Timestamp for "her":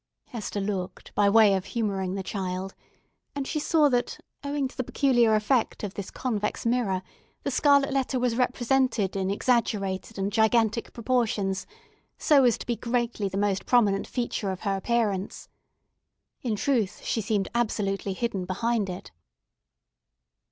14.61-14.75